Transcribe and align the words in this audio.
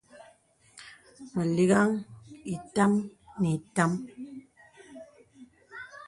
Mə 1.33 1.43
liŋhəŋ 1.55 1.89
itām 2.53 2.93
ni 3.39 3.49
itām. 3.57 3.91